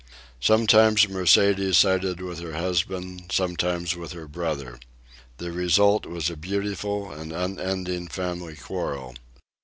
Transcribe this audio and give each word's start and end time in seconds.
Sometimes 0.39 1.07
Mercedes 1.07 1.77
sided 1.77 2.21
with 2.21 2.39
her 2.39 2.53
husband, 2.53 3.25
sometimes 3.31 3.95
with 3.95 4.13
her 4.13 4.27
brother. 4.27 4.79
The 5.37 5.51
result 5.51 6.07
was 6.07 6.27
a 6.31 6.35
beautiful 6.35 7.11
and 7.11 7.31
unending 7.31 8.07
family 8.07 8.55
quarrel. 8.55 9.13